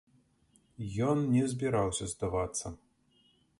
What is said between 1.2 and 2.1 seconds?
не збіраўся